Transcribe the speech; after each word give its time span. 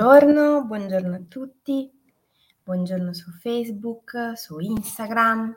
Buongiorno, 0.00 0.64
buongiorno 0.64 1.14
a 1.14 1.20
tutti, 1.28 1.92
buongiorno 2.64 3.12
su 3.12 3.30
Facebook, 3.32 4.32
su 4.34 4.58
Instagram, 4.58 5.54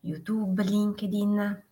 YouTube, 0.00 0.62
LinkedIn 0.62 1.64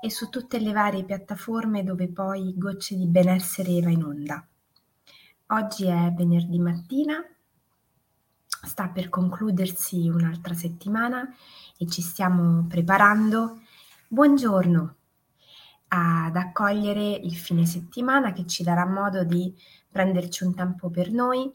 e 0.00 0.10
su 0.10 0.30
tutte 0.30 0.58
le 0.60 0.72
varie 0.72 1.04
piattaforme 1.04 1.84
dove 1.84 2.08
poi 2.08 2.54
Gocce 2.56 2.96
di 2.96 3.06
Benessere 3.06 3.82
va 3.82 3.90
in 3.90 4.02
onda. 4.02 4.46
Oggi 5.48 5.84
è 5.84 6.10
venerdì 6.16 6.58
mattina, 6.58 7.22
sta 8.46 8.88
per 8.88 9.10
concludersi 9.10 10.08
un'altra 10.08 10.54
settimana 10.54 11.28
e 11.76 11.86
ci 11.86 12.00
stiamo 12.00 12.64
preparando. 12.66 13.60
Buongiorno 14.08 14.95
ad 15.88 16.36
accogliere 16.36 17.10
il 17.10 17.36
fine 17.36 17.66
settimana 17.66 18.32
che 18.32 18.46
ci 18.46 18.62
darà 18.62 18.86
modo 18.86 19.24
di 19.24 19.54
prenderci 19.90 20.44
un 20.44 20.54
tempo 20.54 20.90
per 20.90 21.10
noi, 21.10 21.52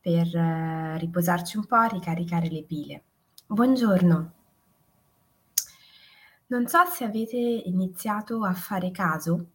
per 0.00 0.34
eh, 0.34 0.98
riposarci 0.98 1.56
un 1.56 1.66
po', 1.66 1.82
ricaricare 1.82 2.48
le 2.48 2.62
pile. 2.64 3.02
Buongiorno. 3.46 4.32
Non 6.46 6.66
so 6.66 6.78
se 6.90 7.04
avete 7.04 7.36
iniziato 7.36 8.42
a 8.44 8.54
fare 8.54 8.90
caso, 8.90 9.46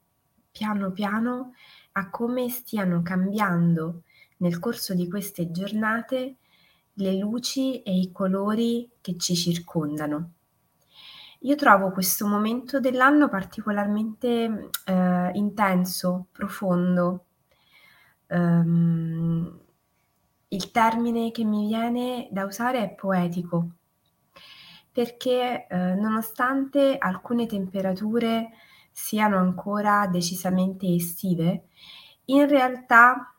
piano 0.52 0.92
piano, 0.92 1.54
a 1.94 2.10
come 2.10 2.50
stiano 2.50 3.02
cambiando 3.02 4.04
nel 4.38 4.60
corso 4.60 4.94
di 4.94 5.10
queste 5.10 5.52
giornate 5.52 6.38
le 6.94 7.18
luci 7.18 7.82
e 7.82 7.98
i 7.98 8.12
colori 8.12 8.90
che 9.02 9.18
ci 9.18 9.36
circondano. 9.36 10.34
Io 11.46 11.56
trovo 11.56 11.92
questo 11.92 12.26
momento 12.26 12.80
dell'anno 12.80 13.28
particolarmente 13.28 14.70
eh, 14.86 15.32
intenso, 15.34 16.28
profondo. 16.32 17.26
Um, 18.28 19.60
il 20.48 20.72
termine 20.72 21.32
che 21.32 21.44
mi 21.44 21.68
viene 21.68 22.30
da 22.32 22.46
usare 22.46 22.82
è 22.84 22.96
poetico, 22.96 23.72
perché 24.90 25.68
eh, 25.68 25.96
nonostante 25.96 26.98
alcune 26.98 27.46
temperature 27.46 28.52
siano 28.90 29.38
ancora 29.38 30.08
decisamente 30.08 30.88
estive, 30.96 31.66
in 32.26 32.48
realtà 32.48 33.36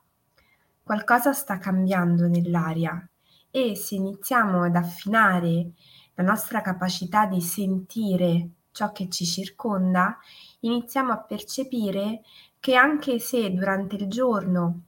qualcosa 0.83 1.33
sta 1.33 1.57
cambiando 1.57 2.29
nell'aria 2.29 3.09
e 3.51 3.75
se 3.77 3.95
iniziamo 3.95 4.65
ad 4.65 4.77
affinare 4.77 5.71
la 6.15 6.25
nostra 6.25 6.61
capacità 6.61 7.27
di 7.27 7.41
sentire 7.41 8.49
ciò 8.71 8.93
che 8.93 9.09
ci 9.09 9.25
circonda, 9.25 10.19
iniziamo 10.61 11.13
a 11.13 11.19
percepire 11.19 12.23
che 12.59 12.75
anche 12.75 13.19
se 13.19 13.53
durante 13.53 13.95
il 13.97 14.09
giorno 14.09 14.81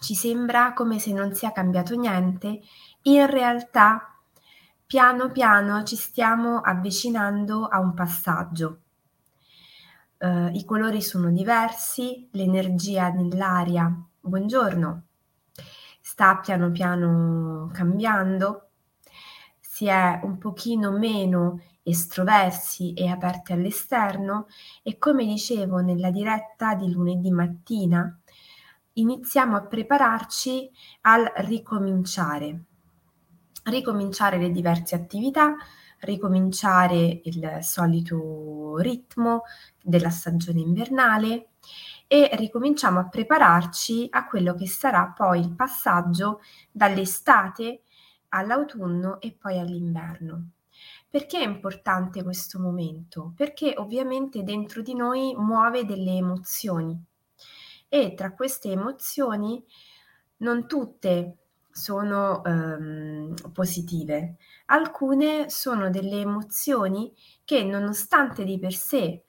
ci 0.00 0.14
sembra 0.14 0.72
come 0.72 0.98
se 0.98 1.12
non 1.12 1.34
sia 1.34 1.52
cambiato 1.52 1.94
niente, 1.96 2.60
in 3.02 3.26
realtà 3.26 4.14
piano 4.86 5.30
piano 5.30 5.82
ci 5.84 5.96
stiamo 5.96 6.60
avvicinando 6.60 7.66
a 7.66 7.78
un 7.78 7.92
passaggio. 7.94 8.80
Uh, 10.18 10.48
I 10.52 10.64
colori 10.64 11.02
sono 11.02 11.30
diversi, 11.30 12.28
l'energia 12.32 13.08
nell'aria, 13.10 13.92
buongiorno, 14.20 15.02
sta 16.00 16.38
piano 16.38 16.70
piano 16.70 17.70
cambiando 17.72 18.67
si 19.78 19.86
è 19.86 20.18
un 20.24 20.38
pochino 20.38 20.90
meno 20.90 21.60
estroversi 21.84 22.94
e 22.94 23.06
aperti 23.06 23.52
all'esterno 23.52 24.48
e 24.82 24.98
come 24.98 25.24
dicevo 25.24 25.78
nella 25.78 26.10
diretta 26.10 26.74
di 26.74 26.90
lunedì 26.90 27.30
mattina 27.30 28.18
iniziamo 28.94 29.56
a 29.56 29.62
prepararci 29.62 30.68
al 31.02 31.30
ricominciare. 31.36 32.64
Ricominciare 33.62 34.38
le 34.38 34.50
diverse 34.50 34.96
attività, 34.96 35.54
ricominciare 36.00 37.20
il 37.22 37.58
solito 37.60 38.78
ritmo 38.78 39.42
della 39.80 40.10
stagione 40.10 40.58
invernale 40.58 41.50
e 42.08 42.30
ricominciamo 42.32 42.98
a 42.98 43.08
prepararci 43.08 44.08
a 44.10 44.26
quello 44.26 44.56
che 44.56 44.66
sarà 44.66 45.12
poi 45.14 45.38
il 45.38 45.54
passaggio 45.54 46.40
dall'estate 46.72 47.82
all'autunno 48.30 49.20
e 49.20 49.32
poi 49.32 49.58
all'inverno. 49.58 50.50
Perché 51.08 51.38
è 51.40 51.44
importante 51.46 52.22
questo 52.22 52.60
momento? 52.60 53.32
Perché 53.36 53.74
ovviamente 53.76 54.42
dentro 54.42 54.82
di 54.82 54.94
noi 54.94 55.34
muove 55.36 55.84
delle 55.84 56.12
emozioni 56.12 57.00
e 57.88 58.14
tra 58.14 58.32
queste 58.32 58.70
emozioni 58.70 59.64
non 60.38 60.66
tutte 60.66 61.36
sono 61.70 62.44
ehm, 62.44 63.34
positive, 63.52 64.36
alcune 64.66 65.48
sono 65.48 65.90
delle 65.90 66.20
emozioni 66.20 67.12
che 67.44 67.62
nonostante 67.64 68.44
di 68.44 68.58
per 68.58 68.74
sé 68.74 69.24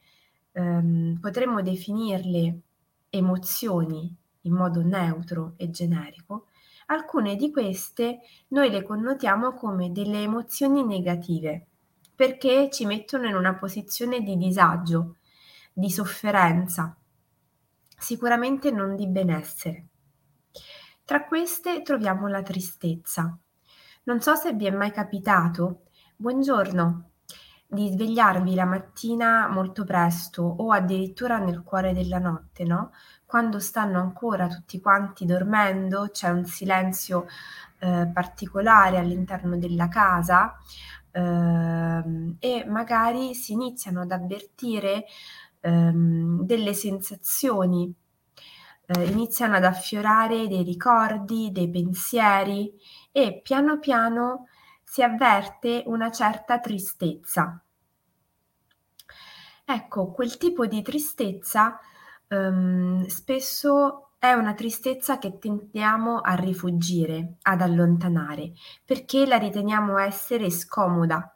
ehm, 0.51 1.17
potremmo 1.19 1.61
definirle 1.61 2.59
emozioni 3.09 4.15
in 4.43 4.53
modo 4.53 4.81
neutro 4.81 5.53
e 5.57 5.69
generico, 5.69 6.47
alcune 6.91 7.35
di 7.35 7.51
queste 7.51 8.19
noi 8.49 8.69
le 8.69 8.83
connotiamo 8.83 9.53
come 9.53 9.91
delle 9.91 10.21
emozioni 10.21 10.85
negative 10.85 11.65
perché 12.15 12.69
ci 12.69 12.85
mettono 12.85 13.27
in 13.27 13.35
una 13.35 13.55
posizione 13.55 14.21
di 14.21 14.35
disagio, 14.35 15.15
di 15.71 15.89
sofferenza, 15.89 16.93
sicuramente 17.97 18.71
non 18.71 18.97
di 18.97 19.07
benessere. 19.07 19.87
Tra 21.05 21.25
queste 21.25 21.81
troviamo 21.81 22.27
la 22.27 22.41
tristezza. 22.41 23.37
Non 24.03 24.19
so 24.19 24.35
se 24.35 24.51
vi 24.51 24.65
è 24.65 24.69
mai 24.69 24.91
capitato, 24.91 25.83
buongiorno, 26.17 27.11
di 27.65 27.87
svegliarvi 27.87 28.53
la 28.53 28.65
mattina 28.65 29.47
molto 29.47 29.85
presto 29.85 30.43
o 30.43 30.73
addirittura 30.73 31.37
nel 31.37 31.63
cuore 31.63 31.93
della 31.93 32.19
notte, 32.19 32.65
no? 32.65 32.91
Quando 33.29 33.59
stanno 33.59 33.99
ancora 33.99 34.47
tutti 34.47 34.81
quanti 34.81 35.23
dormendo, 35.23 36.09
c'è 36.11 36.29
un 36.29 36.45
silenzio 36.45 37.27
eh, 37.77 38.09
particolare 38.11 38.97
all'interno 38.97 39.55
della 39.55 39.87
casa 39.87 40.57
eh, 41.11 42.35
e 42.39 42.65
magari 42.67 43.35
si 43.35 43.51
iniziano 43.53 44.01
ad 44.01 44.09
avvertire 44.09 45.05
ehm, 45.59 46.41
delle 46.41 46.73
sensazioni, 46.73 47.93
eh, 48.87 49.03
iniziano 49.03 49.57
ad 49.57 49.63
affiorare 49.63 50.47
dei 50.47 50.63
ricordi, 50.63 51.51
dei 51.51 51.69
pensieri 51.69 52.73
e 53.11 53.41
piano 53.43 53.77
piano 53.77 54.47
si 54.83 55.03
avverte 55.03 55.83
una 55.85 56.09
certa 56.09 56.59
tristezza. 56.59 57.61
Ecco, 59.65 60.11
quel 60.13 60.35
tipo 60.37 60.65
di 60.65 60.81
tristezza 60.81 61.79
um, 62.29 63.05
spesso 63.05 64.11
è 64.19 64.33
una 64.33 64.53
tristezza 64.53 65.17
che 65.17 65.39
tendiamo 65.39 66.19
a 66.19 66.33
rifugire, 66.35 67.37
ad 67.43 67.61
allontanare, 67.61 68.51
perché 68.83 69.25
la 69.25 69.37
riteniamo 69.37 69.97
essere 69.97 70.49
scomoda. 70.49 71.33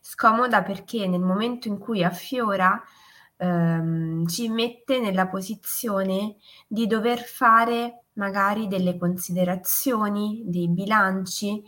Scomoda 0.00 0.62
perché 0.62 1.06
nel 1.06 1.20
momento 1.20 1.68
in 1.68 1.78
cui 1.78 2.02
affiora 2.02 2.82
um, 3.36 4.26
ci 4.26 4.48
mette 4.48 4.98
nella 4.98 5.28
posizione 5.28 6.36
di 6.66 6.88
dover 6.88 7.20
fare 7.20 8.06
magari 8.14 8.66
delle 8.66 8.98
considerazioni, 8.98 10.42
dei 10.44 10.68
bilanci, 10.68 11.62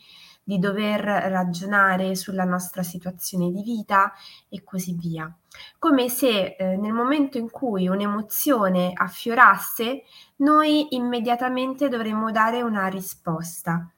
di 0.44 0.58
dover 0.58 1.00
ragionare 1.00 2.14
sulla 2.14 2.44
nostra 2.44 2.82
situazione 2.82 3.50
di 3.50 3.62
vita 3.62 4.12
e 4.48 4.62
così 4.62 4.94
via. 4.94 5.34
Come 5.78 6.08
se 6.08 6.54
eh, 6.56 6.76
nel 6.76 6.92
momento 6.92 7.38
in 7.38 7.50
cui 7.50 7.88
un'emozione 7.88 8.92
affiorasse, 8.94 10.02
noi 10.36 10.94
immediatamente 10.94 11.88
dovremmo 11.88 12.30
dare 12.30 12.60
una 12.60 12.86
risposta, 12.88 13.90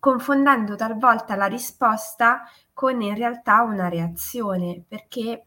confondendo 0.00 0.74
talvolta 0.74 1.36
la 1.36 1.46
risposta 1.46 2.42
con 2.72 3.00
in 3.00 3.14
realtà 3.14 3.62
una 3.62 3.88
reazione, 3.88 4.82
perché 4.86 5.44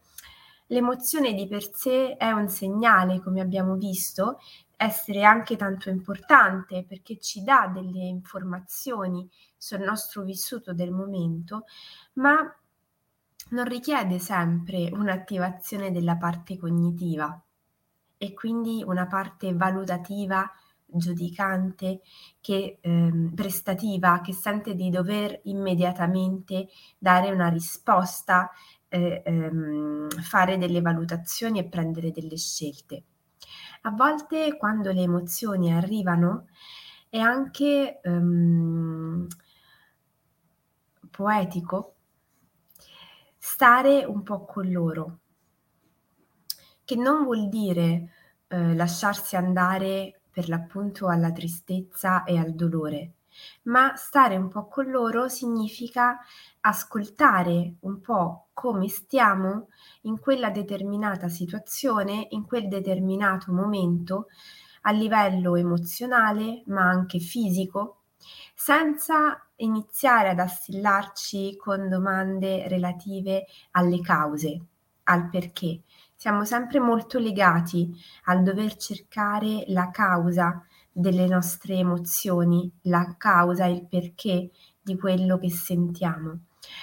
l'emozione 0.68 1.34
di 1.34 1.46
per 1.46 1.74
sé 1.74 2.16
è 2.16 2.30
un 2.30 2.48
segnale, 2.48 3.20
come 3.20 3.40
abbiamo 3.40 3.74
visto, 3.74 4.38
essere 4.78 5.24
anche 5.24 5.56
tanto 5.56 5.90
importante 5.90 6.84
perché 6.86 7.18
ci 7.18 7.42
dà 7.42 7.68
delle 7.72 8.04
informazioni 8.04 9.28
sul 9.56 9.80
nostro 9.80 10.22
vissuto 10.22 10.72
del 10.72 10.92
momento, 10.92 11.64
ma 12.14 12.36
non 13.50 13.64
richiede 13.66 14.18
sempre 14.18 14.88
un'attivazione 14.92 15.90
della 15.90 16.16
parte 16.16 16.56
cognitiva 16.58 17.40
e 18.18 18.34
quindi 18.34 18.82
una 18.86 19.06
parte 19.06 19.54
valutativa, 19.54 20.50
giudicante, 20.86 22.00
che, 22.40 22.78
ehm, 22.80 23.32
prestativa, 23.34 24.20
che 24.20 24.32
sente 24.32 24.74
di 24.74 24.90
dover 24.90 25.40
immediatamente 25.44 26.68
dare 26.98 27.30
una 27.32 27.48
risposta, 27.48 28.50
eh, 28.88 29.22
ehm, 29.24 30.08
fare 30.22 30.58
delle 30.58 30.80
valutazioni 30.80 31.58
e 31.60 31.68
prendere 31.68 32.10
delle 32.12 32.36
scelte. 32.36 33.04
A 33.84 33.90
volte 33.90 34.56
quando 34.56 34.90
le 34.92 35.02
emozioni 35.02 35.72
arrivano 35.72 36.46
è 37.08 37.18
anche, 37.18 38.00
uhm 38.02 39.26
poetico 41.10 41.94
stare 43.40 44.04
un 44.04 44.22
po' 44.24 44.44
con 44.44 44.70
loro. 44.70 45.18
Che 46.84 46.94
non 46.96 47.24
vuol 47.24 47.50
dire, 47.50 48.08
uhm, 48.48 48.74
lasciarsi 48.74 49.36
andare 49.36 50.22
per 50.30 50.48
l'appunto 50.48 51.08
alla 51.08 51.30
tristezza 51.32 52.24
e 52.24 52.38
al 52.38 52.54
dolore, 52.54 53.12
ma 53.64 53.94
stare 53.96 54.36
un 54.36 54.48
po' 54.48 54.66
con 54.68 54.90
loro 54.90 55.28
significa 55.28 56.18
ascoltare 56.60 57.74
un 57.80 58.00
po' 58.00 58.48
come 58.52 58.88
stiamo 58.88 59.68
in 60.02 60.18
quella 60.18 60.50
determinata 60.50 61.28
situazione, 61.28 62.26
in 62.30 62.44
quel 62.44 62.68
determinato 62.68 63.52
momento, 63.52 64.26
a 64.82 64.92
livello 64.92 65.56
emozionale, 65.56 66.62
ma 66.66 66.82
anche 66.82 67.18
fisico, 67.18 68.02
senza 68.54 69.46
iniziare 69.56 70.30
ad 70.30 70.38
assillarci 70.38 71.56
con 71.56 71.88
domande 71.88 72.68
relative 72.68 73.46
alle 73.72 74.00
cause, 74.00 74.60
al 75.04 75.28
perché. 75.28 75.82
Siamo 76.14 76.44
sempre 76.44 76.80
molto 76.80 77.18
legati 77.20 77.94
al 78.24 78.42
dover 78.42 78.76
cercare 78.76 79.64
la 79.68 79.90
causa 79.90 80.64
delle 80.98 81.28
nostre 81.28 81.74
emozioni, 81.74 82.68
la 82.82 83.14
causa, 83.16 83.66
il 83.66 83.86
perché 83.86 84.50
di 84.82 84.98
quello 84.98 85.38
che 85.38 85.48
sentiamo. 85.48 86.40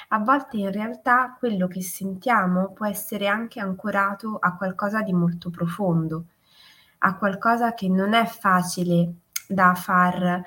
A 0.10 0.20
volte 0.20 0.56
in 0.56 0.72
realtà 0.72 1.36
quello 1.38 1.68
che 1.68 1.82
sentiamo 1.82 2.72
può 2.72 2.86
essere 2.86 3.28
anche 3.28 3.60
ancorato 3.60 4.38
a 4.40 4.56
qualcosa 4.56 5.02
di 5.02 5.12
molto 5.12 5.50
profondo, 5.50 6.28
a 7.00 7.18
qualcosa 7.18 7.74
che 7.74 7.90
non 7.90 8.14
è 8.14 8.26
facile 8.26 9.16
da 9.50 9.76
far 9.76 10.42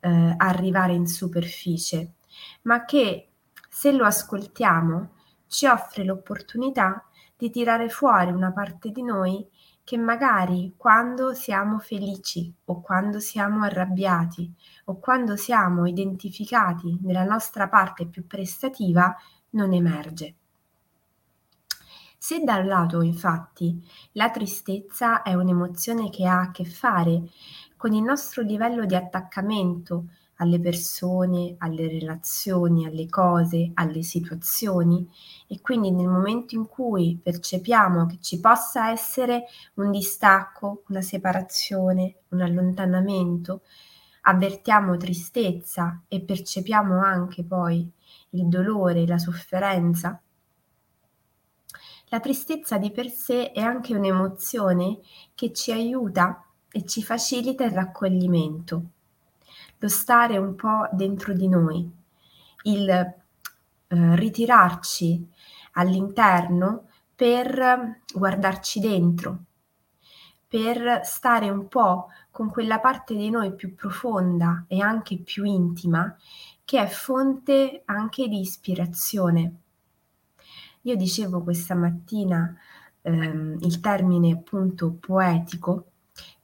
eh, 0.00 0.34
arrivare 0.36 0.92
in 0.92 1.06
superficie, 1.06 2.16
ma 2.62 2.84
che 2.84 3.30
se 3.70 3.90
lo 3.90 4.04
ascoltiamo 4.04 5.12
ci 5.46 5.66
offre 5.66 6.04
l'opportunità 6.04 7.06
di 7.34 7.48
tirare 7.48 7.88
fuori 7.88 8.32
una 8.32 8.52
parte 8.52 8.90
di 8.90 9.02
noi 9.02 9.48
che 9.84 9.98
magari 9.98 10.72
quando 10.76 11.34
siamo 11.34 11.78
felici 11.78 12.52
o 12.64 12.80
quando 12.80 13.20
siamo 13.20 13.64
arrabbiati 13.64 14.50
o 14.86 14.98
quando 14.98 15.36
siamo 15.36 15.86
identificati 15.86 16.98
nella 17.02 17.24
nostra 17.24 17.68
parte 17.68 18.06
più 18.06 18.26
prestativa 18.26 19.14
non 19.50 19.74
emerge. 19.74 20.34
Se 22.16 22.42
da 22.42 22.56
un 22.56 22.66
lato 22.66 23.02
infatti 23.02 23.86
la 24.12 24.30
tristezza 24.30 25.20
è 25.20 25.34
un'emozione 25.34 26.08
che 26.08 26.26
ha 26.26 26.40
a 26.40 26.50
che 26.50 26.64
fare 26.64 27.24
con 27.76 27.92
il 27.92 28.02
nostro 28.02 28.40
livello 28.40 28.86
di 28.86 28.94
attaccamento 28.94 30.06
alle 30.36 30.60
persone, 30.60 31.54
alle 31.58 31.88
relazioni, 31.88 32.86
alle 32.86 33.08
cose, 33.08 33.70
alle 33.74 34.02
situazioni. 34.02 35.08
E 35.46 35.60
quindi 35.60 35.90
nel 35.90 36.08
momento 36.08 36.54
in 36.54 36.66
cui 36.66 37.18
percepiamo 37.22 38.06
che 38.06 38.18
ci 38.20 38.40
possa 38.40 38.90
essere 38.90 39.44
un 39.74 39.90
distacco, 39.90 40.82
una 40.88 41.02
separazione, 41.02 42.16
un 42.28 42.40
allontanamento, 42.40 43.62
avvertiamo 44.22 44.96
tristezza 44.96 46.02
e 46.08 46.20
percepiamo 46.20 47.00
anche 47.00 47.44
poi 47.44 47.90
il 48.30 48.48
dolore, 48.48 49.06
la 49.06 49.18
sofferenza, 49.18 50.20
la 52.08 52.20
tristezza 52.20 52.78
di 52.78 52.90
per 52.90 53.08
sé 53.10 53.50
è 53.50 53.60
anche 53.60 53.94
un'emozione 53.94 55.00
che 55.34 55.52
ci 55.52 55.72
aiuta 55.72 56.44
e 56.70 56.84
ci 56.84 57.02
facilita 57.02 57.64
il 57.64 57.72
raccoglimento, 57.72 58.82
lo 59.84 59.88
stare 59.90 60.38
un 60.38 60.54
po' 60.54 60.88
dentro 60.92 61.34
di 61.34 61.46
noi, 61.46 61.86
il 62.62 62.88
eh, 62.88 63.14
ritirarci 64.16 65.28
all'interno 65.72 66.88
per 67.14 68.00
guardarci 68.14 68.80
dentro, 68.80 69.44
per 70.48 71.00
stare 71.04 71.50
un 71.50 71.68
po' 71.68 72.08
con 72.30 72.48
quella 72.48 72.80
parte 72.80 73.14
di 73.14 73.28
noi 73.28 73.54
più 73.54 73.74
profonda 73.74 74.64
e 74.68 74.80
anche 74.80 75.18
più 75.18 75.44
intima 75.44 76.16
che 76.64 76.80
è 76.80 76.86
fonte 76.86 77.82
anche 77.84 78.26
di 78.26 78.40
ispirazione. 78.40 79.54
Io 80.82 80.96
dicevo 80.96 81.42
questa 81.42 81.74
mattina 81.74 82.56
ehm, 83.02 83.58
il 83.60 83.80
termine 83.80 84.32
appunto 84.32 84.92
poetico 84.92 85.90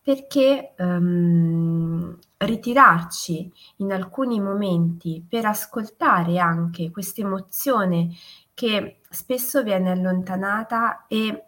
perché, 0.02 0.74
uhm, 0.78 2.18
ritirarci 2.38 3.52
in 3.78 3.92
alcuni 3.92 4.40
momenti 4.40 5.24
per 5.28 5.44
ascoltare 5.46 6.38
anche 6.38 6.90
questa 6.90 7.20
emozione 7.22 8.08
che 8.54 9.00
spesso 9.10 9.62
viene 9.62 9.90
allontanata 9.90 11.06
e, 11.06 11.46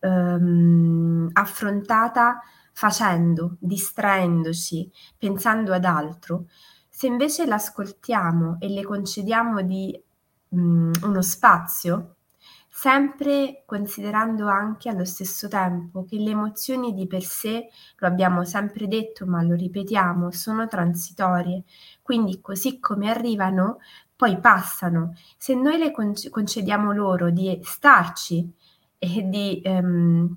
uhm, 0.00 1.28
affrontata 1.32 2.40
facendo, 2.72 3.56
distraendoci, 3.58 4.90
pensando 5.18 5.72
ad 5.74 5.84
altro, 5.84 6.46
se 6.88 7.06
invece 7.06 7.46
l'ascoltiamo 7.46 8.56
e 8.60 8.68
le 8.68 8.82
concediamo 8.84 9.62
di 9.62 10.00
mhmm, 10.50 10.92
uno 11.04 11.22
spazio 11.22 12.16
sempre 12.72 13.64
considerando 13.66 14.48
anche 14.48 14.88
allo 14.88 15.04
stesso 15.04 15.48
tempo 15.48 16.04
che 16.04 16.16
le 16.16 16.30
emozioni 16.30 16.94
di 16.94 17.06
per 17.06 17.24
sé, 17.24 17.68
lo 17.96 18.06
abbiamo 18.06 18.44
sempre 18.44 18.86
detto 18.86 19.26
ma 19.26 19.42
lo 19.42 19.54
ripetiamo, 19.54 20.30
sono 20.30 20.68
transitorie, 20.68 21.64
quindi 22.00 22.40
così 22.40 22.78
come 22.78 23.10
arrivano 23.10 23.80
poi 24.14 24.38
passano. 24.38 25.14
Se 25.36 25.54
noi 25.54 25.78
le 25.78 25.92
concediamo 25.92 26.92
loro 26.92 27.30
di 27.30 27.58
starci 27.62 28.50
e 28.98 29.28
di 29.28 29.60
ehm, 29.64 30.36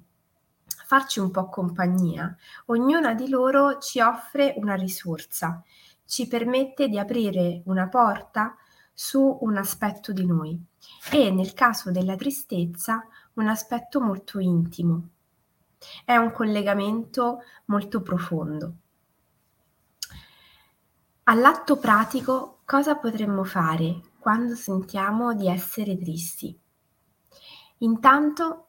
farci 0.86 1.20
un 1.20 1.30
po' 1.32 1.50
compagnia, 1.50 2.36
ognuna 2.66 3.14
di 3.14 3.30
loro 3.30 3.78
ci 3.78 4.02
offre 4.02 4.56
una 4.58 4.74
risorsa, 4.76 5.62
ci 6.06 6.28
permette 6.28 6.88
di 6.88 6.98
aprire 6.98 7.62
una 7.66 7.88
porta 7.88 8.56
su 8.94 9.38
un 9.42 9.58
aspetto 9.58 10.12
di 10.12 10.26
noi 10.26 10.72
e 11.12 11.32
nel 11.32 11.54
caso 11.54 11.92
della 11.92 12.16
tristezza 12.16 13.06
un 13.34 13.48
aspetto 13.48 14.00
molto 14.00 14.40
intimo. 14.40 15.10
È 16.06 16.16
un 16.16 16.32
collegamento 16.32 17.42
molto 17.66 18.02
profondo. 18.02 18.74
All'atto 21.24 21.78
pratico 21.78 22.60
cosa 22.66 22.96
potremmo 22.96 23.44
fare 23.44 24.02
quando 24.20 24.56
sentiamo 24.56 25.34
di 25.34 25.48
essere 25.48 25.98
tristi? 25.98 26.58
Intanto, 27.80 28.68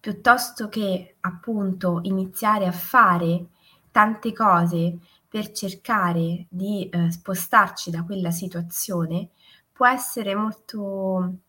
piuttosto 0.00 0.68
che 0.68 1.16
appunto 1.20 2.00
iniziare 2.02 2.66
a 2.66 2.72
fare 2.72 3.48
tante 3.90 4.32
cose 4.32 4.98
per 5.28 5.52
cercare 5.52 6.46
di 6.48 6.88
eh, 6.88 7.10
spostarci 7.10 7.90
da 7.90 8.04
quella 8.04 8.30
situazione, 8.30 9.30
può 9.76 9.86
essere 9.86 10.34
molto 10.34 11.40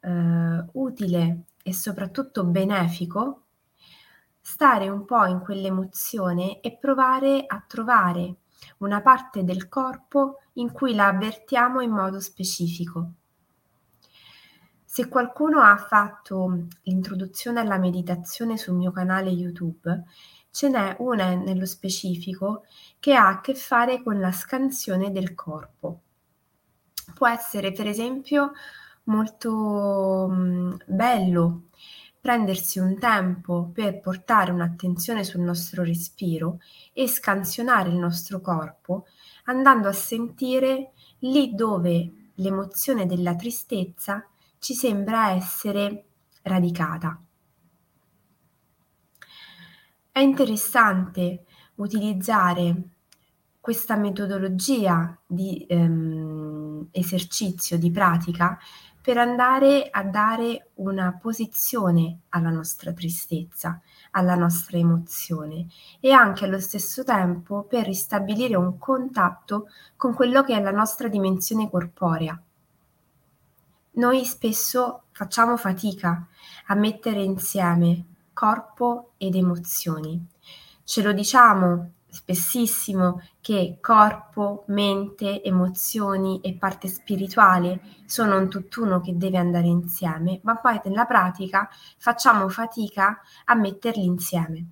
eh, 0.00 0.64
utile 0.72 1.44
e 1.62 1.72
soprattutto 1.72 2.44
benefico 2.44 3.44
stare 4.40 4.88
un 4.88 5.04
po' 5.04 5.24
in 5.26 5.38
quell'emozione 5.38 6.60
e 6.60 6.76
provare 6.76 7.44
a 7.46 7.62
trovare 7.64 8.38
una 8.78 9.00
parte 9.02 9.44
del 9.44 9.68
corpo 9.68 10.38
in 10.54 10.72
cui 10.72 10.94
la 10.94 11.06
avvertiamo 11.06 11.80
in 11.80 11.92
modo 11.92 12.18
specifico. 12.18 13.12
Se 14.84 15.08
qualcuno 15.08 15.60
ha 15.60 15.76
fatto 15.76 16.66
l'introduzione 16.82 17.60
alla 17.60 17.78
meditazione 17.78 18.56
sul 18.56 18.74
mio 18.74 18.90
canale 18.90 19.30
YouTube, 19.30 20.02
ce 20.50 20.68
n'è 20.68 20.96
una 20.98 21.34
nello 21.34 21.66
specifico 21.66 22.64
che 22.98 23.14
ha 23.14 23.28
a 23.28 23.40
che 23.40 23.54
fare 23.54 24.02
con 24.02 24.18
la 24.18 24.32
scansione 24.32 25.12
del 25.12 25.36
corpo 25.36 26.00
può 27.14 27.28
essere 27.28 27.72
per 27.72 27.86
esempio 27.86 28.52
molto 29.04 30.28
bello 30.86 31.62
prendersi 32.20 32.78
un 32.78 32.98
tempo 32.98 33.70
per 33.72 34.00
portare 34.00 34.52
un'attenzione 34.52 35.24
sul 35.24 35.40
nostro 35.40 35.82
respiro 35.82 36.58
e 36.92 37.08
scansionare 37.08 37.88
il 37.88 37.96
nostro 37.96 38.40
corpo 38.40 39.06
andando 39.44 39.88
a 39.88 39.92
sentire 39.92 40.92
lì 41.20 41.54
dove 41.54 42.30
l'emozione 42.34 43.06
della 43.06 43.34
tristezza 43.34 44.26
ci 44.58 44.74
sembra 44.74 45.30
essere 45.30 46.04
radicata. 46.42 47.20
È 50.12 50.18
interessante 50.18 51.44
utilizzare 51.76 52.82
questa 53.60 53.96
metodologia 53.96 55.18
di 55.26 55.64
ehm, 55.68 56.49
esercizio, 56.90 57.78
di 57.78 57.90
pratica, 57.90 58.58
per 59.02 59.16
andare 59.16 59.88
a 59.90 60.02
dare 60.04 60.70
una 60.74 61.18
posizione 61.20 62.20
alla 62.30 62.50
nostra 62.50 62.92
tristezza, 62.92 63.80
alla 64.10 64.34
nostra 64.34 64.76
emozione 64.76 65.66
e 66.00 66.12
anche 66.12 66.44
allo 66.44 66.60
stesso 66.60 67.02
tempo 67.02 67.62
per 67.62 67.86
ristabilire 67.86 68.56
un 68.56 68.76
contatto 68.78 69.68
con 69.96 70.12
quello 70.14 70.42
che 70.42 70.54
è 70.54 70.60
la 70.60 70.70
nostra 70.70 71.08
dimensione 71.08 71.70
corporea. 71.70 72.40
Noi 73.92 74.24
spesso 74.24 75.04
facciamo 75.12 75.56
fatica 75.56 76.26
a 76.66 76.74
mettere 76.74 77.22
insieme 77.22 78.04
corpo 78.32 79.12
ed 79.16 79.34
emozioni. 79.34 80.24
Ce 80.84 81.02
lo 81.02 81.12
diciamo 81.12 81.92
spessissimo 82.10 83.22
che 83.40 83.78
corpo, 83.80 84.64
mente, 84.68 85.42
emozioni 85.42 86.40
e 86.40 86.56
parte 86.56 86.88
spirituale 86.88 87.80
sono 88.06 88.36
un 88.36 88.48
tutt'uno 88.48 89.00
che 89.00 89.16
deve 89.16 89.38
andare 89.38 89.66
insieme, 89.66 90.40
ma 90.42 90.56
poi 90.56 90.80
nella 90.84 91.06
pratica 91.06 91.68
facciamo 91.98 92.48
fatica 92.48 93.20
a 93.44 93.54
metterli 93.54 94.04
insieme. 94.04 94.70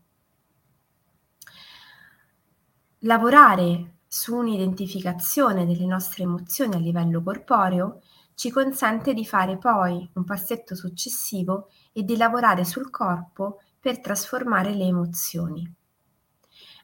Lavorare 3.02 3.98
su 4.08 4.34
un'identificazione 4.34 5.66
delle 5.66 5.86
nostre 5.86 6.24
emozioni 6.24 6.74
a 6.74 6.78
livello 6.78 7.22
corporeo 7.22 8.00
ci 8.34 8.50
consente 8.50 9.14
di 9.14 9.24
fare 9.24 9.58
poi 9.58 10.08
un 10.14 10.24
passetto 10.24 10.74
successivo 10.74 11.70
e 11.92 12.02
di 12.02 12.16
lavorare 12.16 12.64
sul 12.64 12.90
corpo 12.90 13.60
per 13.80 14.00
trasformare 14.00 14.74
le 14.74 14.84
emozioni 14.84 15.76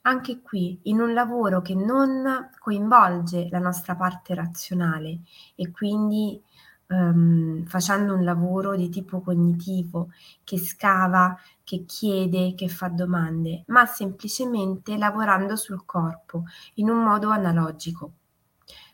anche 0.06 0.40
qui 0.42 0.78
in 0.84 1.00
un 1.00 1.12
lavoro 1.12 1.62
che 1.62 1.74
non 1.74 2.50
coinvolge 2.58 3.48
la 3.50 3.58
nostra 3.58 3.94
parte 3.96 4.34
razionale 4.34 5.20
e 5.54 5.70
quindi 5.70 6.40
um, 6.88 7.64
facendo 7.64 8.14
un 8.14 8.24
lavoro 8.24 8.76
di 8.76 8.88
tipo 8.88 9.20
cognitivo 9.20 10.10
che 10.42 10.58
scava, 10.58 11.36
che 11.62 11.84
chiede, 11.86 12.54
che 12.54 12.68
fa 12.68 12.88
domande, 12.88 13.64
ma 13.68 13.86
semplicemente 13.86 14.96
lavorando 14.96 15.56
sul 15.56 15.84
corpo 15.86 16.44
in 16.74 16.90
un 16.90 17.02
modo 17.02 17.30
analogico. 17.30 18.12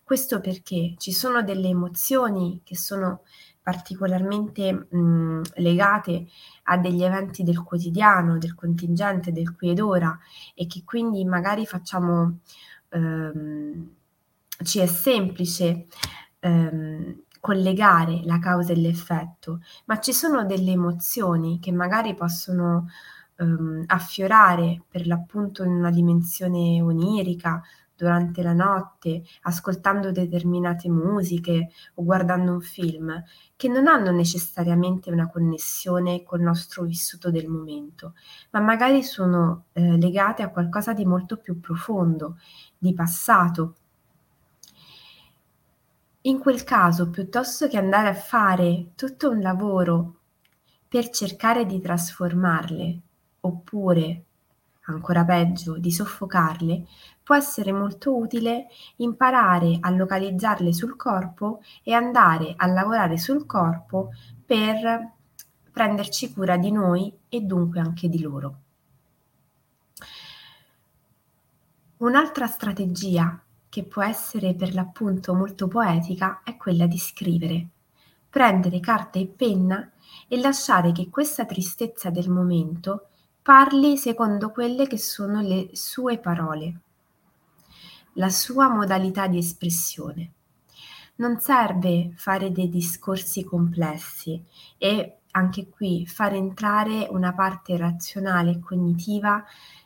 Questo 0.05 0.41
perché 0.41 0.95
ci 0.99 1.13
sono 1.13 1.43
delle 1.43 1.69
emozioni 1.69 2.63
che 2.65 2.77
sono 2.77 3.23
particolarmente 3.71 4.73
mh, 4.91 5.43
legate 5.57 6.27
a 6.65 6.77
degli 6.77 7.05
eventi 7.05 7.45
del 7.45 7.63
quotidiano, 7.63 8.37
del 8.37 8.55
contingente, 8.57 9.31
del 9.31 9.55
qui 9.55 9.71
ed 9.71 9.79
ora 9.79 10.19
e 10.57 10.67
che 10.67 10.83
quindi 10.85 11.25
magari 11.25 11.67
facciamo, 11.67 12.41
ehm, 12.89 13.91
ci 14.65 14.81
è 14.81 14.87
semplice 14.87 15.87
ehm, 16.41 17.23
collegare 17.39 18.23
la 18.25 18.41
causa 18.41 18.73
e 18.73 18.77
l'effetto, 18.77 19.61
ma 19.87 20.01
ci 20.01 20.13
sono 20.13 20.45
delle 20.45 20.73
emozioni 20.73 21.61
che 21.61 21.71
magari 21.71 22.15
possono 22.17 22.89
ehm, 23.37 23.85
affiorare 23.87 24.83
per 24.89 25.07
l'appunto 25.07 25.63
in 25.63 25.71
una 25.71 25.91
dimensione 25.91 26.83
onirica, 26.83 27.63
durante 28.01 28.43
la 28.43 28.55
notte, 28.55 29.23
ascoltando 29.43 30.11
determinate 30.11 30.89
musiche 30.89 31.71
o 31.95 32.05
guardando 32.05 32.53
un 32.53 32.61
film, 32.63 33.23
che 33.57 33.69
non 33.69 33.87
hanno 33.87 34.11
necessariamente 34.11 35.11
una 35.11 35.29
connessione 35.29 36.23
col 36.23 36.41
nostro 36.41 36.85
vissuto 36.85 37.31
del 37.31 37.47
momento, 37.47 38.15
ma 38.53 38.61
magari 38.61 39.03
sono 39.03 39.67
eh, 39.73 39.99
legate 39.99 40.43
a 40.43 40.49
qualcosa 40.49 40.95
di 40.95 41.05
molto 41.05 41.37
più 41.37 41.61
profondo, 41.61 42.39
di 42.79 42.95
passato. 42.95 43.75
In 46.23 46.39
quel 46.39 46.65
caso, 46.65 47.11
piuttosto 47.11 47.69
che 47.69 47.77
andare 47.77 48.09
a 48.09 48.15
fare 48.15 48.93
tutto 48.95 49.31
un 49.31 49.41
lavoro 49.41 50.15
per 50.89 51.11
cercare 51.11 51.67
di 51.67 51.81
trasformarle, 51.81 53.01
oppure 53.41 54.25
ancora 54.91 55.25
peggio 55.25 55.79
di 55.79 55.91
soffocarle, 55.91 56.87
può 57.23 57.35
essere 57.35 57.73
molto 57.73 58.17
utile 58.17 58.67
imparare 58.97 59.79
a 59.81 59.91
localizzarle 59.91 60.73
sul 60.73 60.97
corpo 60.97 61.63
e 61.83 61.93
andare 61.93 62.55
a 62.57 62.67
lavorare 62.67 63.19
sul 63.19 63.47
corpo 63.47 64.11
per 64.45 65.13
prenderci 65.71 66.33
cura 66.33 66.57
di 66.57 66.73
noi 66.73 67.13
e 67.29 67.41
dunque 67.41 67.81
anche 67.81 68.09
di 68.09 68.21
loro. 68.21 68.59
Un'altra 71.99 72.47
strategia 72.47 73.41
che 73.69 73.85
può 73.85 74.03
essere 74.03 74.55
per 74.55 74.75
l'appunto 74.75 75.35
molto 75.35 75.69
poetica 75.69 76.43
è 76.43 76.57
quella 76.57 76.87
di 76.87 76.99
scrivere, 76.99 77.69
prendere 78.29 78.81
carta 78.81 79.19
e 79.19 79.27
penna 79.27 79.89
e 80.27 80.41
lasciare 80.41 80.93
che 80.93 81.09
questa 81.09 81.45
tristezza 81.45 82.11
del 82.11 82.29
momento 82.29 83.10
parli 83.43 83.97
secondo 83.97 84.51
quelle 84.51 84.87
che 84.87 84.99
sono 84.99 85.41
le 85.41 85.71
sue 85.73 86.19
parole, 86.19 86.81
la 88.15 88.29
sua 88.29 88.69
modalità 88.69 89.27
di 89.27 89.39
espressione. 89.39 90.33
Non 91.17 91.41
serve 91.41 92.13
fare 92.17 92.53
dei 92.53 92.69
discorsi 92.69 93.45
complessi 93.45 94.43
e 94.79 95.17
anche 95.33 95.69
qui 95.69 96.07
fare 96.07 96.37
entrare 96.37 97.07
una 97.11 97.33
parte 97.33 97.77
razionale 97.77 98.53
e 98.53 98.61
cognitiva 98.61 99.45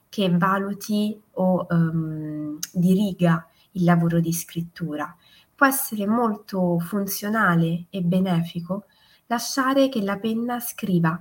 che 0.08 0.30
valuti 0.30 1.20
o 1.32 1.66
um, 1.68 2.58
diriga 2.72 3.46
il 3.72 3.84
lavoro 3.84 4.20
di 4.20 4.32
scrittura. 4.32 5.14
Può 5.54 5.66
essere 5.66 6.06
molto 6.06 6.78
funzionale 6.78 7.86
e 7.90 8.00
benefico 8.00 8.84
lasciare 9.26 9.88
che 9.88 10.02
la 10.02 10.18
penna 10.18 10.60
scriva 10.60 11.20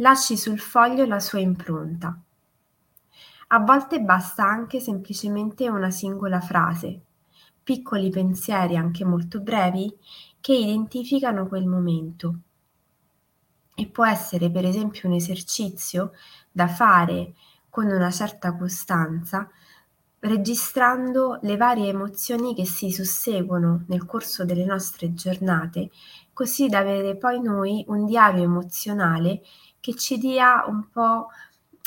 lasci 0.00 0.36
sul 0.36 0.58
foglio 0.58 1.04
la 1.06 1.20
sua 1.20 1.40
impronta. 1.40 2.20
A 3.48 3.58
volte 3.60 4.00
basta 4.00 4.44
anche 4.44 4.80
semplicemente 4.80 5.68
una 5.68 5.90
singola 5.90 6.40
frase, 6.40 7.00
piccoli 7.62 8.10
pensieri 8.10 8.76
anche 8.76 9.04
molto 9.04 9.40
brevi 9.40 9.94
che 10.40 10.54
identificano 10.54 11.46
quel 11.46 11.66
momento. 11.66 12.38
E 13.74 13.86
può 13.86 14.04
essere 14.04 14.50
per 14.50 14.64
esempio 14.64 15.08
un 15.08 15.14
esercizio 15.14 16.12
da 16.50 16.68
fare 16.68 17.34
con 17.70 17.86
una 17.86 18.10
certa 18.10 18.54
costanza, 18.56 19.48
registrando 20.20 21.38
le 21.42 21.56
varie 21.56 21.88
emozioni 21.88 22.54
che 22.54 22.66
si 22.66 22.90
susseguono 22.90 23.84
nel 23.86 24.04
corso 24.04 24.44
delle 24.44 24.64
nostre 24.64 25.14
giornate, 25.14 25.90
così 26.32 26.68
da 26.68 26.78
avere 26.78 27.16
poi 27.16 27.40
noi 27.40 27.84
un 27.88 28.04
diario 28.04 28.42
emozionale 28.42 29.42
che 29.80 29.94
ci 29.94 30.18
dia 30.18 30.64
un 30.66 30.88
po' 30.90 31.28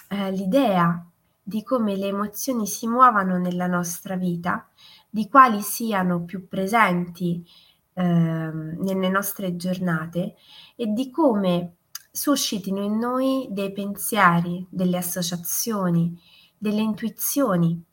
eh, 0.10 0.32
l'idea 0.32 1.06
di 1.44 1.64
come 1.64 1.96
le 1.96 2.08
emozioni 2.08 2.68
si 2.68 2.88
muovano 2.88 3.38
nella 3.38 3.68
nostra 3.68 4.16
vita, 4.16 4.68
di 5.10 5.28
quali 5.28 5.62
siano 5.62 6.24
più 6.24 6.48
presenti 6.48 7.46
eh, 7.94 8.04
nelle 8.04 9.10
nostre 9.10 9.56
giornate 9.56 10.36
e 10.76 10.88
di 10.88 11.10
come 11.10 11.76
suscitino 12.12 12.82
in 12.82 12.98
noi 12.98 13.48
dei 13.50 13.72
pensieri, 13.72 14.66
delle 14.70 14.98
associazioni, 14.98 16.20
delle 16.58 16.82
intuizioni, 16.82 17.84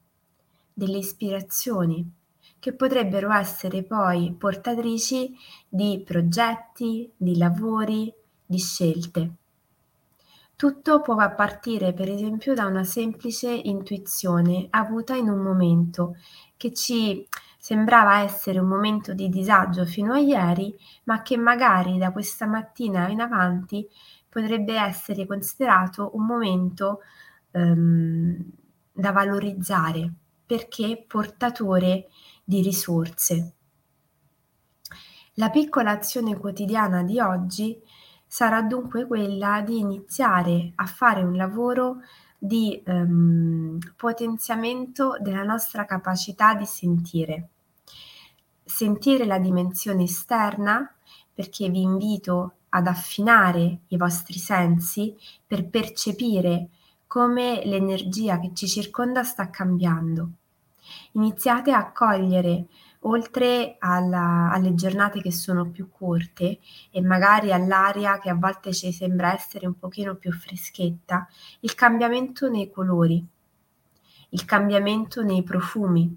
delle 0.73 0.99
ispirazioni 0.99 2.12
che 2.61 2.73
potrebbero 2.73 3.33
essere 3.33 3.83
poi 3.85 4.35
portatrici 4.37 5.35
di 5.69 6.02
progetti, 6.05 7.11
di 7.17 7.37
lavori, 7.37 8.12
di 8.45 8.59
scelte. 8.59 9.33
Tutto 10.59 11.00
può 11.03 11.15
partire 11.37 11.93
per 11.93 12.11
esempio 12.11 12.53
da 12.53 12.67
una 12.67 12.83
semplice 12.83 13.49
intuizione 13.49 14.67
avuta 14.71 15.15
in 15.15 15.29
un 15.29 15.38
momento 15.38 16.17
che 16.57 16.73
ci 16.73 17.25
sembrava 17.57 18.23
essere 18.23 18.59
un 18.59 18.67
momento 18.67 19.15
di 19.15 19.29
disagio 19.29 19.85
fino 19.85 20.15
a 20.15 20.19
ieri, 20.19 20.77
ma 21.05 21.23
che 21.23 21.37
magari 21.37 21.97
da 21.97 22.11
questa 22.11 22.47
mattina 22.47 23.07
in 23.07 23.21
avanti 23.21 23.88
potrebbe 24.29 24.75
essere 24.75 25.27
considerato 25.27 26.11
un 26.15 26.27
momento 26.27 27.03
ehm, 27.53 28.50
da 28.91 29.12
valorizzare 29.12 30.12
perché 30.45 31.05
portatore 31.07 32.09
di 32.43 32.62
risorse. 32.62 33.53
La 35.35 35.50
piccola 35.50 35.93
azione 35.93 36.37
quotidiana 36.37 37.05
di 37.05 37.21
oggi 37.21 37.81
sarà 38.28 38.62
dunque 38.62 39.06
quella 39.06 39.62
di 39.62 39.78
iniziare 39.78 40.73
a 40.76 40.87
fare 40.87 41.23
un 41.23 41.35
lavoro 41.35 42.02
di 42.38 42.80
ehm, 42.85 43.78
potenziamento 43.97 45.16
della 45.18 45.42
nostra 45.42 45.85
capacità 45.85 46.54
di 46.54 46.66
sentire. 46.66 47.49
Sentire 48.62 49.25
la 49.25 49.38
dimensione 49.38 50.04
esterna, 50.04 50.94
perché 51.35 51.68
vi 51.70 51.80
invito 51.80 52.52
ad 52.68 52.87
affinare 52.87 53.80
i 53.88 53.97
vostri 53.97 54.38
sensi 54.38 55.16
per 55.47 55.68
percepire 55.68 56.68
come 57.06 57.62
l'energia 57.64 58.38
che 58.38 58.50
ci 58.52 58.68
circonda 58.68 59.25
sta 59.25 59.49
cambiando 59.49 60.32
Iniziate 61.12 61.73
a 61.73 61.92
cogliere 61.92 62.66
oltre 63.09 63.77
alla, 63.79 64.50
alle 64.53 64.75
giornate 64.75 65.21
che 65.21 65.33
sono 65.33 65.71
più 65.71 65.91
corte 65.91 66.59
e 66.91 67.00
magari 67.00 67.53
all'aria 67.53 68.19
che 68.19 68.31
a 68.31 68.35
volte 68.35 68.73
ci 68.73 68.93
sembra 68.93 69.33
essere 69.33 69.67
un 69.67 69.79
pochino 69.79 70.15
più 70.17 70.33
freschetta, 70.33 71.27
il 71.61 71.75
cambiamento 71.75 72.49
nei 72.49 72.71
colori, 72.71 73.25
il 74.31 74.45
cambiamento 74.45 75.23
nei 75.23 75.43
profumi, 75.43 76.17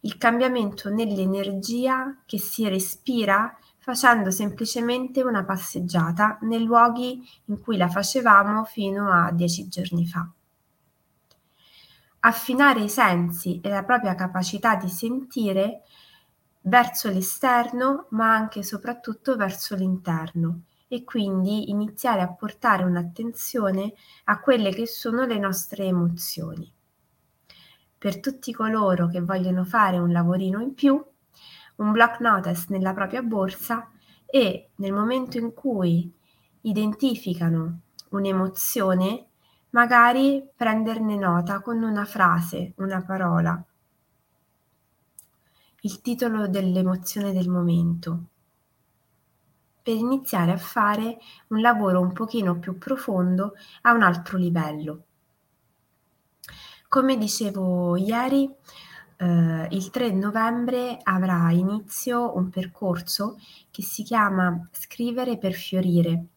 il 0.00 0.16
cambiamento 0.18 0.88
nell'energia 0.88 2.22
che 2.24 2.38
si 2.38 2.68
respira 2.68 3.56
facendo 3.78 4.30
semplicemente 4.30 5.22
una 5.22 5.44
passeggiata 5.44 6.38
nei 6.42 6.64
luoghi 6.64 7.22
in 7.46 7.60
cui 7.60 7.76
la 7.76 7.88
facevamo 7.88 8.64
fino 8.64 9.10
a 9.10 9.30
dieci 9.30 9.68
giorni 9.68 10.06
fa. 10.06 10.28
Affinare 12.20 12.80
i 12.80 12.88
sensi 12.88 13.60
e 13.62 13.68
la 13.68 13.84
propria 13.84 14.14
capacità 14.14 14.76
di 14.76 14.88
sentire 14.88 15.82
verso 16.62 17.08
l'esterno, 17.08 18.06
ma 18.10 18.34
anche 18.34 18.60
e 18.60 18.64
soprattutto 18.64 19.36
verso 19.36 19.74
l'interno 19.74 20.62
e 20.88 21.04
quindi 21.04 21.70
iniziare 21.70 22.20
a 22.20 22.32
portare 22.32 22.84
un'attenzione 22.84 23.92
a 24.24 24.40
quelle 24.40 24.70
che 24.70 24.86
sono 24.86 25.24
le 25.24 25.38
nostre 25.38 25.84
emozioni. 25.84 26.72
Per 27.98 28.20
tutti 28.20 28.52
coloro 28.52 29.08
che 29.08 29.20
vogliono 29.20 29.64
fare 29.64 29.98
un 29.98 30.12
lavorino 30.12 30.60
in 30.60 30.74
più, 30.74 31.02
un 31.76 31.92
block 31.92 32.20
notice 32.20 32.66
nella 32.68 32.92
propria 32.92 33.22
borsa 33.22 33.90
e 34.24 34.70
nel 34.76 34.92
momento 34.92 35.38
in 35.38 35.52
cui 35.54 36.12
identificano 36.62 37.80
un'emozione, 38.10 39.25
magari 39.76 40.42
prenderne 40.56 41.16
nota 41.16 41.60
con 41.60 41.82
una 41.82 42.06
frase, 42.06 42.72
una 42.76 43.02
parola, 43.02 43.62
il 45.80 46.00
titolo 46.00 46.48
dell'emozione 46.48 47.30
del 47.34 47.50
momento, 47.50 48.24
per 49.82 49.94
iniziare 49.94 50.52
a 50.52 50.56
fare 50.56 51.18
un 51.48 51.60
lavoro 51.60 52.00
un 52.00 52.14
pochino 52.14 52.58
più 52.58 52.78
profondo 52.78 53.52
a 53.82 53.92
un 53.92 54.02
altro 54.02 54.38
livello. 54.38 55.04
Come 56.88 57.18
dicevo 57.18 57.96
ieri, 57.96 58.50
eh, 59.18 59.68
il 59.70 59.90
3 59.90 60.10
novembre 60.12 60.98
avrà 61.02 61.50
inizio 61.50 62.34
un 62.34 62.48
percorso 62.48 63.38
che 63.70 63.82
si 63.82 64.02
chiama 64.04 64.66
Scrivere 64.72 65.36
per 65.36 65.52
fiorire. 65.52 66.28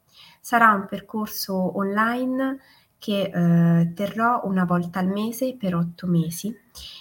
Sarà 0.41 0.73
un 0.73 0.87
percorso 0.87 1.77
online 1.77 2.59
che 2.99 3.31
eh, 3.33 3.93
terrò 3.93 4.41
una 4.43 4.65
volta 4.65 4.99
al 4.99 5.07
mese 5.07 5.55
per 5.55 5.73
otto 5.73 6.05
mesi 6.05 6.53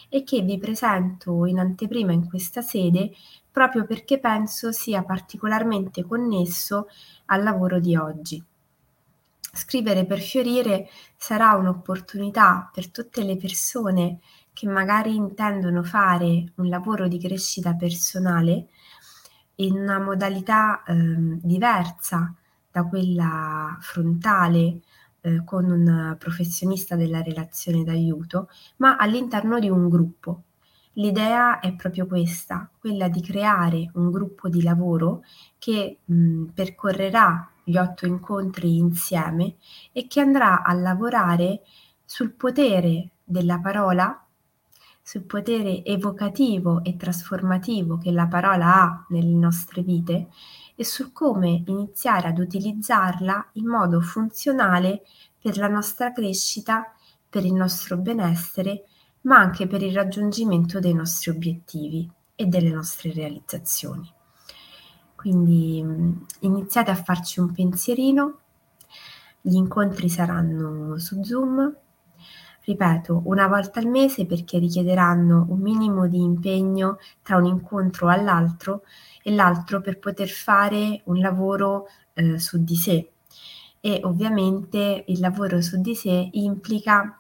e 0.09 0.23
che 0.23 0.41
vi 0.43 0.57
presento 0.57 1.45
in 1.45 1.59
anteprima 1.59 2.13
in 2.13 2.27
questa 2.27 2.63
sede 2.63 3.11
proprio 3.51 3.85
perché 3.85 4.21
penso 4.21 4.71
sia 4.71 5.03
particolarmente 5.03 6.05
connesso 6.05 6.87
al 7.27 7.43
lavoro 7.43 7.81
di 7.81 7.97
oggi. 7.97 8.43
Scrivere 9.53 10.05
per 10.07 10.21
fiorire 10.21 10.89
sarà 11.17 11.55
un'opportunità 11.55 12.71
per 12.73 12.91
tutte 12.91 13.25
le 13.25 13.37
persone 13.37 14.21
che 14.53 14.69
magari 14.69 15.17
intendono 15.17 15.83
fare 15.83 16.53
un 16.57 16.69
lavoro 16.69 17.09
di 17.09 17.19
crescita 17.19 17.75
personale 17.75 18.69
in 19.57 19.77
una 19.77 19.99
modalità 19.99 20.85
eh, 20.85 20.95
diversa 20.95 22.33
da 22.71 22.85
quella 22.85 23.77
frontale 23.81 24.83
eh, 25.29 25.45
con 25.45 25.71
un 25.71 26.17
professionista 26.19 26.97
della 26.97 27.23
relazione 27.23 27.85
d'aiuto, 27.85 28.49
ma 28.77 28.97
all'interno 28.97 29.59
di 29.59 29.69
un 29.69 29.89
gruppo. 29.89 30.43
L'idea 30.95 31.61
è 31.61 31.75
proprio 31.75 32.07
questa, 32.07 32.69
quella 32.79 33.09
di 33.09 33.21
creare 33.21 33.91
un 33.95 34.11
gruppo 34.11 34.49
di 34.49 34.63
lavoro 34.63 35.23
che 35.59 36.01
mh, 36.05 36.47
percorrerà 36.55 37.49
gli 37.63 37.77
otto 37.77 38.07
incontri 38.07 38.79
insieme 38.79 39.57
e 39.93 40.07
che 40.07 40.21
andrà 40.21 40.63
a 40.63 40.73
lavorare 40.73 41.63
sul 42.05 42.33
potere 42.33 43.11
della 43.23 43.59
parola 43.61 44.23
sul 45.09 45.23
potere 45.23 45.85
evocativo 45.85 46.85
e 46.85 46.97
trasformativo 46.97 47.97
che 47.97 48.11
la 48.11 48.27
parola 48.27 48.83
ha 48.83 49.07
nelle 49.09 49.33
nostre 49.33 49.81
vite 49.81 50.29
e 50.81 50.85
su 50.85 51.11
come 51.11 51.65
iniziare 51.67 52.29
ad 52.29 52.39
utilizzarla 52.39 53.51
in 53.55 53.67
modo 53.67 54.01
funzionale 54.01 55.03
per 55.37 55.57
la 55.57 55.67
nostra 55.67 56.13
crescita, 56.13 56.95
per 57.29 57.45
il 57.45 57.53
nostro 57.53 57.97
benessere, 57.97 58.85
ma 59.23 59.39
anche 59.39 59.67
per 59.67 59.83
il 59.83 59.93
raggiungimento 59.93 60.79
dei 60.79 60.95
nostri 60.95 61.33
obiettivi 61.33 62.09
e 62.37 62.47
delle 62.47 62.71
nostre 62.71 63.13
realizzazioni. 63.13 64.09
Quindi 65.17 65.85
iniziate 66.43 66.93
a 66.93 67.03
farci 67.03 67.41
un 67.41 67.51
pensierino, 67.51 68.39
gli 69.41 69.57
incontri 69.57 70.09
saranno 70.09 70.97
su 71.01 71.25
Zoom, 71.25 71.77
ripeto, 72.69 73.23
una 73.25 73.47
volta 73.47 73.81
al 73.81 73.87
mese 73.87 74.27
perché 74.27 74.59
richiederanno 74.59 75.47
un 75.49 75.61
minimo 75.61 76.07
di 76.07 76.23
impegno 76.23 76.99
tra 77.23 77.39
un 77.39 77.47
incontro 77.47 78.09
all'altro 78.09 78.83
e 79.23 79.35
l'altro 79.35 79.81
per 79.81 79.99
poter 79.99 80.29
fare 80.29 81.01
un 81.05 81.19
lavoro 81.19 81.87
eh, 82.13 82.39
su 82.39 82.63
di 82.63 82.77
sé. 82.77 83.11
E 83.81 84.01
ovviamente 84.05 85.05
il 85.07 85.19
lavoro 85.19 85.63
su 85.63 85.81
di 85.81 85.95
sé 85.95 86.29
implica 86.33 87.19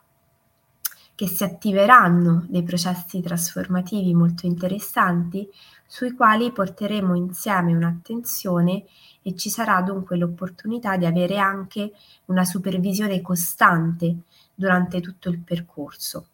che 1.14 1.26
si 1.26 1.44
attiveranno 1.44 2.44
dei 2.48 2.62
processi 2.62 3.22
trasformativi 3.22 4.12
molto 4.12 4.44
interessanti 4.44 5.48
sui 5.86 6.12
quali 6.12 6.52
porteremo 6.52 7.14
insieme 7.14 7.74
un'attenzione 7.74 8.84
e 9.22 9.34
ci 9.34 9.48
sarà 9.48 9.80
dunque 9.80 10.18
l'opportunità 10.18 10.98
di 10.98 11.06
avere 11.06 11.38
anche 11.38 11.92
una 12.26 12.44
supervisione 12.44 13.22
costante 13.22 14.18
durante 14.58 15.00
tutto 15.00 15.28
il 15.28 15.38
percorso. 15.38 16.30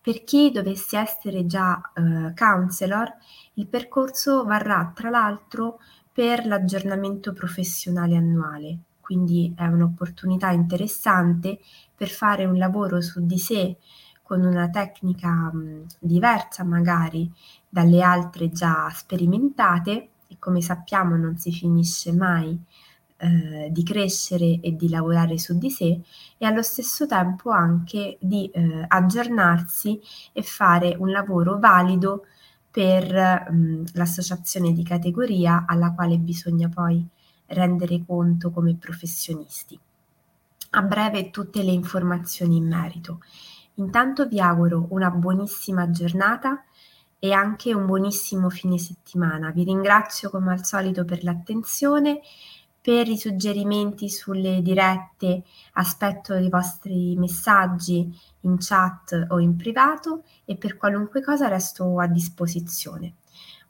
Per 0.00 0.24
chi 0.24 0.50
dovesse 0.50 0.98
essere 0.98 1.46
già 1.46 1.80
eh, 1.94 2.34
counselor, 2.34 3.14
il 3.54 3.68
percorso 3.68 4.42
varrà 4.44 4.90
tra 4.92 5.10
l'altro 5.10 5.78
per 6.12 6.44
l'aggiornamento 6.44 7.32
professionale 7.32 8.16
annuale, 8.16 8.78
quindi 9.00 9.54
è 9.56 9.64
un'opportunità 9.66 10.50
interessante 10.50 11.60
per 11.94 12.08
fare 12.08 12.46
un 12.46 12.58
lavoro 12.58 13.00
su 13.00 13.24
di 13.24 13.38
sé 13.38 13.76
con 14.24 14.42
una 14.42 14.68
tecnica 14.68 15.30
mh, 15.30 15.86
diversa 16.00 16.64
magari 16.64 17.30
dalle 17.68 18.02
altre 18.02 18.50
già 18.50 18.90
sperimentate. 18.92 20.08
E 20.26 20.36
come 20.40 20.62
sappiamo 20.62 21.14
non 21.14 21.36
si 21.36 21.52
finisce 21.52 22.12
mai 22.12 22.58
eh, 23.22 23.68
di 23.70 23.84
crescere 23.84 24.58
e 24.60 24.74
di 24.74 24.88
lavorare 24.88 25.38
su 25.38 25.56
di 25.56 25.70
sé 25.70 26.00
e 26.36 26.44
allo 26.44 26.62
stesso 26.62 27.06
tempo 27.06 27.50
anche 27.50 28.18
di 28.20 28.50
eh, 28.50 28.84
aggiornarsi 28.88 30.00
e 30.32 30.42
fare 30.42 30.96
un 30.98 31.10
lavoro 31.10 31.58
valido 31.60 32.26
per 32.68 33.48
mh, 33.48 33.84
l'associazione 33.92 34.72
di 34.72 34.82
categoria 34.82 35.66
alla 35.68 35.92
quale 35.92 36.18
bisogna 36.18 36.68
poi 36.68 37.06
rendere 37.46 38.02
conto 38.04 38.50
come 38.50 38.74
professionisti. 38.74 39.78
A 40.70 40.82
breve 40.82 41.30
tutte 41.30 41.62
le 41.62 41.70
informazioni 41.70 42.56
in 42.56 42.66
merito. 42.66 43.20
Intanto 43.74 44.26
vi 44.26 44.40
auguro 44.40 44.86
una 44.90 45.10
buonissima 45.10 45.90
giornata 45.90 46.64
e 47.18 47.32
anche 47.32 47.72
un 47.72 47.86
buonissimo 47.86 48.50
fine 48.50 48.78
settimana. 48.78 49.50
Vi 49.50 49.62
ringrazio 49.62 50.28
come 50.28 50.50
al 50.50 50.64
solito 50.64 51.04
per 51.04 51.22
l'attenzione 51.22 52.20
per 52.82 53.06
i 53.06 53.16
suggerimenti 53.16 54.08
sulle 54.10 54.60
dirette 54.60 55.44
aspetto 55.74 56.34
i 56.34 56.48
vostri 56.48 57.14
messaggi 57.16 58.12
in 58.40 58.56
chat 58.58 59.26
o 59.28 59.38
in 59.38 59.54
privato 59.54 60.24
e 60.44 60.56
per 60.56 60.76
qualunque 60.76 61.22
cosa 61.22 61.46
resto 61.46 62.00
a 62.00 62.08
disposizione. 62.08 63.14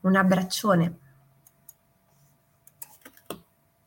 Un 0.00 0.16
abbraccione. 0.16 0.96